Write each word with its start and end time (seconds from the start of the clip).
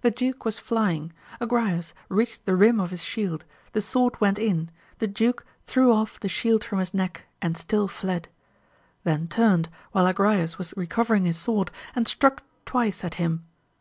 The 0.00 0.10
duke 0.10 0.44
was 0.44 0.58
flying, 0.58 1.12
Agrayes 1.40 1.92
reached 2.08 2.44
the 2.44 2.56
rim 2.56 2.80
of 2.80 2.90
his 2.90 3.04
shield, 3.04 3.44
the 3.72 3.80
sword 3.80 4.20
went 4.20 4.36
in, 4.36 4.72
the 4.98 5.06
duke 5.06 5.46
threw 5.64 5.92
off 5.92 6.18
the 6.18 6.28
shield 6.28 6.64
from 6.64 6.80
his 6.80 6.92
neck, 6.92 7.26
and 7.40 7.56
still 7.56 7.86
fledj 7.88 8.24
then 9.04 9.28
turned, 9.28 9.68
while 9.92 10.12
Agrayes 10.12 10.58
was 10.58 10.74
recovering 10.76 11.22
his 11.22 11.38
sword, 11.38 11.70
and 11.94 12.08
struck 12.08 12.42
twice 12.66 13.04
at 13.04 13.14
him. 13.14 13.44